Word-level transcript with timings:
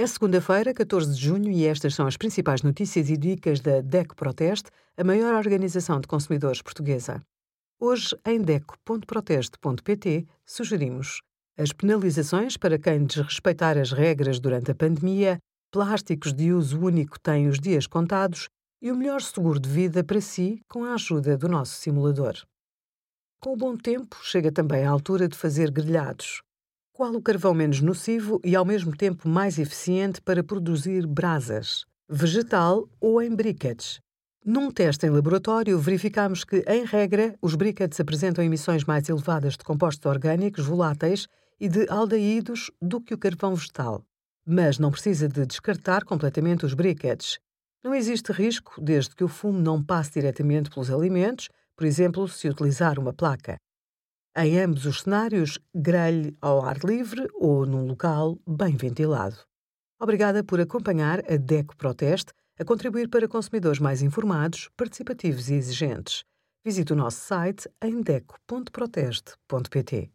É 0.00 0.06
segunda-feira, 0.06 0.72
14 0.72 1.12
de 1.12 1.20
junho, 1.20 1.50
e 1.50 1.66
estas 1.66 1.92
são 1.92 2.06
as 2.06 2.16
principais 2.16 2.62
notícias 2.62 3.10
e 3.10 3.16
dicas 3.16 3.58
da 3.58 3.80
DECO 3.80 4.14
Proteste, 4.14 4.70
a 4.96 5.02
maior 5.02 5.34
organização 5.34 6.00
de 6.00 6.06
consumidores 6.06 6.62
portuguesa. 6.62 7.20
Hoje, 7.80 8.16
em 8.24 8.40
DECO.proteste.pt, 8.40 10.24
sugerimos 10.46 11.20
as 11.58 11.72
penalizações 11.72 12.56
para 12.56 12.78
quem 12.78 13.06
desrespeitar 13.06 13.76
as 13.76 13.90
regras 13.90 14.38
durante 14.38 14.70
a 14.70 14.74
pandemia, 14.76 15.40
plásticos 15.72 16.32
de 16.32 16.52
uso 16.52 16.78
único 16.78 17.18
têm 17.18 17.48
os 17.48 17.58
dias 17.58 17.88
contados 17.88 18.48
e 18.80 18.92
o 18.92 18.96
melhor 18.96 19.20
seguro 19.20 19.58
de 19.58 19.68
vida 19.68 20.04
para 20.04 20.20
si 20.20 20.60
com 20.68 20.84
a 20.84 20.94
ajuda 20.94 21.36
do 21.36 21.48
nosso 21.48 21.74
simulador. 21.74 22.36
Com 23.40 23.52
o 23.52 23.56
bom 23.56 23.76
tempo, 23.76 24.16
chega 24.22 24.52
também 24.52 24.84
a 24.84 24.90
altura 24.90 25.26
de 25.26 25.36
fazer 25.36 25.72
grelhados. 25.72 26.40
Qual 26.98 27.14
o 27.14 27.22
carvão 27.22 27.54
menos 27.54 27.80
nocivo 27.80 28.40
e 28.42 28.56
ao 28.56 28.64
mesmo 28.64 28.90
tempo 28.90 29.28
mais 29.28 29.56
eficiente 29.56 30.20
para 30.20 30.42
produzir 30.42 31.06
brasas? 31.06 31.84
Vegetal 32.08 32.88
ou 33.00 33.22
em 33.22 33.32
briquetes? 33.32 34.00
Num 34.44 34.68
teste 34.68 35.06
em 35.06 35.10
laboratório, 35.10 35.78
verificamos 35.78 36.42
que, 36.42 36.64
em 36.66 36.84
regra, 36.84 37.36
os 37.40 37.54
briquetes 37.54 38.00
apresentam 38.00 38.42
emissões 38.42 38.82
mais 38.82 39.08
elevadas 39.08 39.52
de 39.52 39.62
compostos 39.62 40.04
orgânicos 40.06 40.66
voláteis 40.66 41.28
e 41.60 41.68
de 41.68 41.88
aldeídos 41.88 42.68
do 42.82 43.00
que 43.00 43.14
o 43.14 43.18
carvão 43.18 43.54
vegetal. 43.54 44.04
Mas 44.44 44.80
não 44.80 44.90
precisa 44.90 45.28
de 45.28 45.46
descartar 45.46 46.02
completamente 46.02 46.66
os 46.66 46.74
briquetes. 46.74 47.38
Não 47.84 47.94
existe 47.94 48.32
risco 48.32 48.80
desde 48.82 49.14
que 49.14 49.22
o 49.22 49.28
fumo 49.28 49.60
não 49.60 49.80
passe 49.80 50.14
diretamente 50.14 50.68
pelos 50.68 50.90
alimentos, 50.90 51.48
por 51.76 51.86
exemplo, 51.86 52.26
se 52.26 52.48
utilizar 52.48 52.98
uma 52.98 53.12
placa. 53.12 53.56
Em 54.40 54.60
ambos 54.60 54.86
os 54.86 55.00
cenários, 55.00 55.58
grelhe 55.74 56.38
ao 56.40 56.64
ar 56.64 56.78
livre 56.84 57.26
ou 57.34 57.66
num 57.66 57.88
local 57.88 58.38
bem 58.46 58.76
ventilado. 58.76 59.34
Obrigada 60.00 60.44
por 60.44 60.60
acompanhar 60.60 61.18
a 61.28 61.36
DECO 61.36 61.76
Proteste 61.76 62.32
a 62.56 62.64
contribuir 62.64 63.08
para 63.08 63.26
consumidores 63.26 63.80
mais 63.80 64.00
informados, 64.00 64.70
participativos 64.76 65.50
e 65.50 65.54
exigentes. 65.54 66.22
Visite 66.64 66.92
o 66.92 66.96
nosso 66.96 67.18
site 67.18 67.68
em 67.82 68.00
deco.proteste.pt. 68.00 70.12